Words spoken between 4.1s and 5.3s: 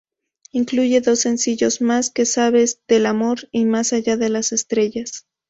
de las estrellas".